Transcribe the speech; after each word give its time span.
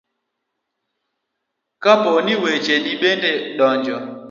kapo 1.83 2.11
ni 2.25 2.33
wecheni 2.43 2.91
bende 3.01 3.31
donjo 3.57 3.97